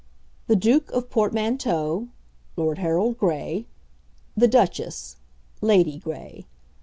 The 0.47 0.55
Duke 0.55 0.89
of 0.93 1.11
Portmanteau.... 1.11 2.07
Lord 2.57 2.79
Harold 2.79 3.19
Gray. 3.19 3.67
The 4.35 4.47
Duchess................ 4.47 5.17
Lady 5.61 5.99
Gray. 5.99 6.47